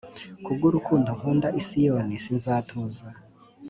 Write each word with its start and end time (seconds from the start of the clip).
ku 0.43 0.49
bw 0.55 0.61
urukundo 0.69 1.09
nkunda 1.17 1.47
i 1.59 1.61
siyoni 1.67 2.15
sinzatuza 2.25 3.03